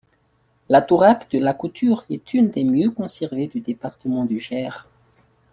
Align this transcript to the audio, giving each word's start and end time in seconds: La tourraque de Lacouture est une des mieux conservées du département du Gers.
La 0.67 0.81
tourraque 0.81 1.29
de 1.29 1.37
Lacouture 1.37 2.05
est 2.09 2.33
une 2.33 2.49
des 2.49 2.63
mieux 2.63 2.89
conservées 2.89 3.45
du 3.45 3.59
département 3.59 4.25
du 4.25 4.39
Gers. 4.39 4.87